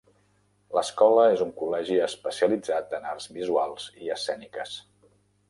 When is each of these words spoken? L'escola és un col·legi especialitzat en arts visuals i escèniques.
L'escola 0.77 1.25
és 1.33 1.43
un 1.45 1.51
col·legi 1.59 1.99
especialitzat 2.07 2.97
en 3.01 3.07
arts 3.11 3.29
visuals 3.37 3.87
i 4.07 4.13
escèniques. 4.19 4.75